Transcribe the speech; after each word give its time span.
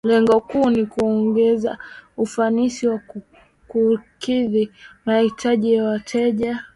lengo 0.03 0.39
kuu 0.39 0.69
ni 0.69 0.85
kuongeza 0.85 1.77
ufanisi 2.17 2.85
na 2.85 3.01
kukidhi 3.67 4.71
mahitaji 5.05 5.73
ya 5.73 5.83
wateja 5.83 6.63